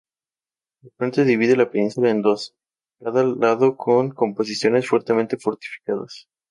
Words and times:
El 0.81 0.89
frente 0.97 1.23
divide 1.25 1.55
la 1.55 1.69
península 1.69 2.09
en 2.09 2.23
dos, 2.23 2.55
cada 2.99 3.23
lado 3.23 3.77
con 3.77 4.15
posiciones 4.33 4.87
fuertemente 4.89 5.37
fortificadas. 5.37 6.27